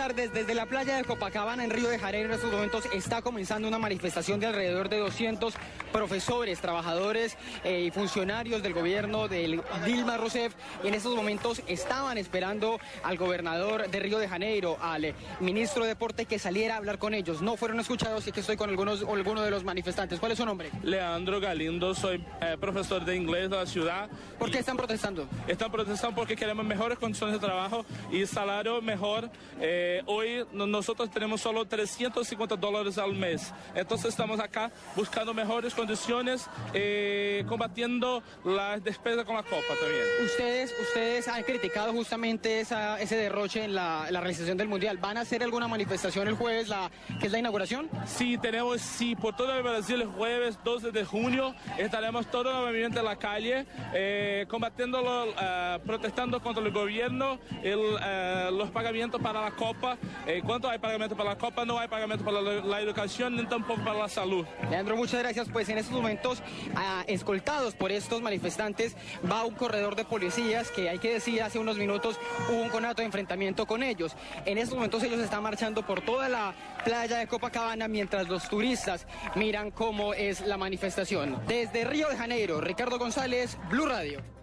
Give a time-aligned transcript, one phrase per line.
[0.00, 0.32] tardes.
[0.32, 3.78] Desde la playa de Copacabana en Río de Janeiro en estos momentos está comenzando una
[3.78, 5.52] manifestación de alrededor de 200
[5.92, 10.54] profesores, trabajadores eh, y funcionarios del gobierno de Dilma Rousseff.
[10.82, 15.82] Y en estos momentos estaban esperando al gobernador de Río de Janeiro, al eh, ministro
[15.82, 17.42] de Deporte, que saliera a hablar con ellos.
[17.42, 20.18] No fueron escuchados y que estoy con algunos, algunos de los manifestantes.
[20.18, 20.70] ¿Cuál es su nombre?
[20.82, 24.08] Leandro Galindo, soy eh, profesor de inglés de la ciudad.
[24.38, 25.28] ¿Por qué están protestando?
[25.46, 29.28] Están protestando porque queremos mejores condiciones de trabajo y salario mejor.
[29.60, 33.52] Eh, hoy nosotros tenemos solo 350 dólares al mes.
[33.74, 40.02] Entonces estamos acá buscando mejores condiciones, eh, combatiendo las despesas con la Copa también.
[40.24, 44.98] Ustedes, ustedes han criticado justamente esa, ese derroche en la, la, realización del Mundial.
[44.98, 47.88] ¿Van a hacer alguna manifestación el jueves, la, que es la inauguración?
[48.06, 52.98] Sí, tenemos, sí, por todo el Brasil el jueves 12 de junio estaremos todo nuevamente
[52.98, 59.40] en la calle, eh, combatiéndolo, uh, protestando contra el gobierno, el, uh, los pagamientos para
[59.40, 59.79] la Copa.
[60.26, 61.64] Eh, ¿Cuánto hay pagamento para la Copa?
[61.64, 64.46] No hay pagamento para la, educación ni tampoco para la salud.
[64.70, 65.48] Leandro, muchas gracias.
[65.50, 66.40] Pues en estos momentos,
[66.74, 68.96] uh, escoltados por estos manifestantes,
[69.30, 73.02] va un corredor de policías que hay que decir hace unos minutos hubo un conato
[73.02, 74.16] de enfrentamiento con ellos.
[74.46, 76.54] En estos momentos ellos están marchando por toda la
[76.84, 81.40] playa de Copacabana mientras los turistas miran cómo es la manifestación.
[81.46, 84.39] Desde Río de Janeiro, Ricardo González, Blue Radio.